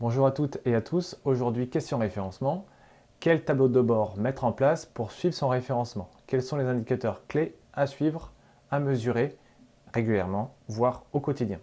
Bonjour 0.00 0.28
à 0.28 0.30
toutes 0.30 0.58
et 0.64 0.76
à 0.76 0.80
tous. 0.80 1.18
Aujourd'hui, 1.24 1.68
question 1.68 1.98
référencement. 1.98 2.66
Quel 3.18 3.44
tableau 3.44 3.66
de 3.66 3.80
bord 3.80 4.16
mettre 4.16 4.44
en 4.44 4.52
place 4.52 4.86
pour 4.86 5.10
suivre 5.10 5.34
son 5.34 5.48
référencement? 5.48 6.08
Quels 6.28 6.44
sont 6.44 6.56
les 6.56 6.66
indicateurs 6.66 7.26
clés 7.26 7.58
à 7.72 7.88
suivre, 7.88 8.32
à 8.70 8.78
mesurer 8.78 9.36
régulièrement, 9.92 10.54
voire 10.68 11.02
au 11.12 11.18
quotidien? 11.18 11.58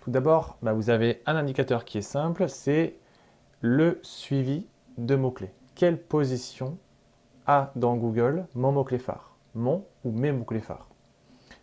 Tout 0.00 0.10
d'abord, 0.10 0.58
bah, 0.62 0.72
vous 0.72 0.90
avez 0.90 1.22
un 1.26 1.36
indicateur 1.36 1.84
qui 1.84 1.98
est 1.98 2.02
simple, 2.02 2.48
c'est 2.48 2.96
le 3.60 4.00
suivi 4.02 4.66
de 4.98 5.14
mots-clés. 5.14 5.52
Quelle 5.76 6.02
position 6.02 6.76
a 7.46 7.70
dans 7.76 7.94
Google 7.94 8.48
mon 8.56 8.72
mot-clé 8.72 8.98
phare? 8.98 9.36
Mon 9.54 9.84
ou 10.04 10.10
mes 10.10 10.32
mots-clés 10.32 10.58
phares? 10.58 10.88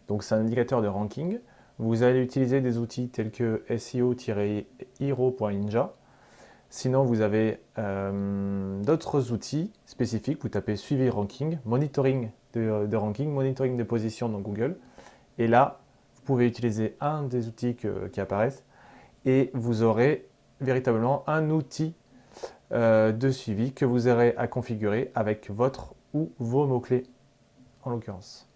Donc 0.07 0.23
c'est 0.23 0.35
un 0.35 0.39
indicateur 0.39 0.81
de 0.81 0.87
ranking. 0.87 1.41
Vous 1.79 2.03
allez 2.03 2.23
utiliser 2.23 2.61
des 2.61 2.77
outils 2.77 3.09
tels 3.09 3.31
que 3.31 3.63
SEO-hero.ninja. 3.69 5.93
Sinon, 6.69 7.03
vous 7.03 7.21
avez 7.21 7.61
euh, 7.77 8.83
d'autres 8.83 9.31
outils 9.31 9.71
spécifiques. 9.85 10.41
Vous 10.41 10.49
tapez 10.49 10.75
suivi 10.75 11.09
ranking, 11.09 11.59
monitoring 11.65 12.31
de, 12.53 12.95
ranking, 12.95 13.31
monitoring 13.31 13.77
de 13.77 13.83
position 13.83 14.27
dans 14.27 14.39
Google. 14.39 14.77
Et 15.37 15.47
là, 15.47 15.79
vous 16.15 16.21
pouvez 16.23 16.47
utiliser 16.47 16.97
un 16.99 17.21
des 17.23 17.47
outils 17.47 17.75
qui 17.75 18.19
apparaissent 18.19 18.63
et 19.25 19.51
vous 19.53 19.83
aurez 19.83 20.27
véritablement 20.61 21.23
un 21.27 21.51
outil 21.51 21.93
euh, 22.71 23.11
de 23.11 23.29
suivi 23.29 23.73
que 23.73 23.85
vous 23.85 24.07
aurez 24.07 24.33
à 24.37 24.47
configurer 24.47 25.11
avec 25.15 25.51
votre 25.51 25.93
ou 26.13 26.31
vos 26.39 26.65
mots-clés 26.65 27.03
en 27.83 27.91
l'occurrence. 27.91 28.49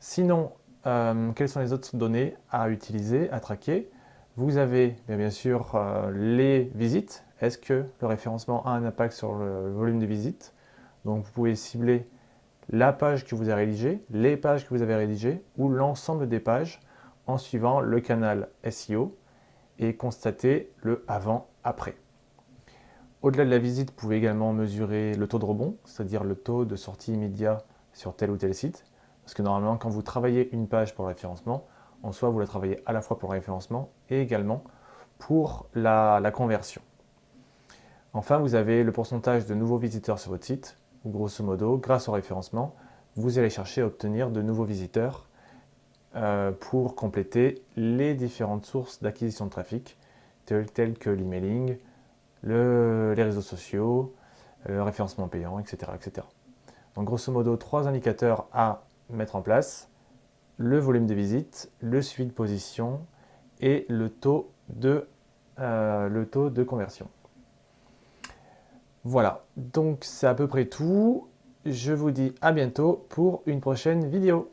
Sinon, 0.00 0.52
euh, 0.86 1.32
quelles 1.32 1.48
sont 1.48 1.60
les 1.60 1.72
autres 1.72 1.96
données 1.96 2.36
à 2.50 2.70
utiliser, 2.70 3.30
à 3.30 3.40
traquer? 3.40 3.90
Vous 4.36 4.56
avez 4.56 4.96
bien, 5.08 5.30
sûr 5.30 5.72
euh, 5.74 6.10
les 6.12 6.70
visites. 6.74 7.24
Est-ce 7.40 7.58
que 7.58 7.84
le 8.00 8.06
référencement 8.06 8.64
a 8.66 8.70
un 8.70 8.84
impact 8.84 9.14
sur 9.14 9.34
le 9.34 9.72
volume 9.72 9.98
de 9.98 10.06
visites? 10.06 10.54
Donc 11.04 11.24
vous 11.24 11.32
pouvez 11.32 11.54
cibler 11.54 12.08
la 12.68 12.92
page 12.92 13.24
que 13.24 13.34
vous 13.34 13.48
avez 13.48 13.64
rédigée, 13.64 14.04
les 14.10 14.36
pages 14.36 14.64
que 14.64 14.74
vous 14.74 14.82
avez 14.82 14.94
rédigées 14.94 15.42
ou 15.56 15.68
l'ensemble 15.68 16.28
des 16.28 16.40
pages 16.40 16.80
en 17.26 17.38
suivant 17.38 17.80
le 17.80 18.00
canal 18.00 18.48
SEO 18.68 19.16
et 19.78 19.96
constater 19.96 20.72
le 20.82 21.04
avant-après. 21.08 21.96
Au-delà 23.22 23.44
de 23.44 23.50
la 23.50 23.58
visite, 23.58 23.90
vous 23.90 23.96
pouvez 23.96 24.16
également 24.16 24.52
mesurer 24.52 25.14
le 25.14 25.26
taux 25.26 25.38
de 25.38 25.44
rebond, 25.44 25.76
c'est-à-dire 25.84 26.22
le 26.22 26.34
taux 26.34 26.64
de 26.64 26.76
sortie 26.76 27.12
immédiat 27.12 27.58
sur 27.92 28.14
tel 28.14 28.30
ou 28.30 28.36
tel 28.36 28.54
site. 28.54 28.84
Parce 29.26 29.34
que 29.34 29.42
normalement, 29.42 29.76
quand 29.76 29.88
vous 29.88 30.02
travaillez 30.02 30.48
une 30.52 30.68
page 30.68 30.94
pour 30.94 31.04
le 31.04 31.08
référencement, 31.08 31.66
en 32.04 32.12
soi, 32.12 32.28
vous 32.28 32.38
la 32.38 32.46
travaillez 32.46 32.80
à 32.86 32.92
la 32.92 33.02
fois 33.02 33.18
pour 33.18 33.32
le 33.32 33.38
référencement 33.38 33.90
et 34.08 34.20
également 34.20 34.62
pour 35.18 35.66
la, 35.74 36.30
conversion. 36.32 36.80
Enfin, 38.12 38.38
vous 38.38 38.54
avez 38.54 38.84
le 38.84 38.92
pourcentage 38.92 39.44
de 39.46 39.54
nouveaux 39.54 39.78
visiteurs 39.78 40.20
sur 40.20 40.30
votre 40.30 40.44
site, 40.44 40.78
grosso 41.04 41.42
modo, 41.42 41.76
grâce 41.76 42.08
au 42.08 42.12
référencement, 42.12 42.76
vous 43.16 43.40
allez 43.40 43.50
chercher 43.50 43.80
à 43.80 43.86
obtenir 43.86 44.30
de 44.30 44.42
nouveaux 44.42 44.62
visiteurs 44.62 45.28
euh, 46.14 46.52
pour 46.52 46.94
compléter 46.94 47.64
les 47.74 48.14
différentes 48.14 48.64
sources 48.64 49.02
d'acquisition 49.02 49.46
de 49.46 49.50
trafic, 49.50 49.98
telles, 50.44 50.98
que 50.98 51.10
l'emailing, 51.10 51.78
le, 52.42 53.12
les 53.14 53.24
réseaux 53.24 53.42
sociaux, 53.42 54.14
le 54.68 54.84
référencement 54.84 55.26
payant, 55.26 55.58
etc., 55.58 55.90
etc. 55.96 56.24
Donc 56.94 57.06
grosso 57.06 57.32
modo, 57.32 57.56
trois 57.56 57.88
indicateurs 57.88 58.46
à 58.52 58.84
mettre 59.10 59.36
en 59.36 59.42
place 59.42 59.90
le 60.58 60.78
volume 60.78 61.06
de 61.06 61.14
visite, 61.14 61.70
le 61.80 62.02
suivi 62.02 62.28
de 62.28 62.34
position 62.34 63.00
et 63.60 63.86
le 63.88 64.08
taux 64.08 64.52
de, 64.68 65.06
euh, 65.58 66.08
le 66.08 66.26
taux 66.26 66.50
de 66.50 66.62
conversion. 66.62 67.08
Voilà, 69.04 69.44
donc 69.56 70.04
c'est 70.04 70.26
à 70.26 70.34
peu 70.34 70.48
près 70.48 70.66
tout. 70.66 71.28
Je 71.64 71.92
vous 71.92 72.10
dis 72.10 72.34
à 72.40 72.52
bientôt 72.52 73.06
pour 73.08 73.42
une 73.46 73.60
prochaine 73.60 74.08
vidéo. 74.08 74.50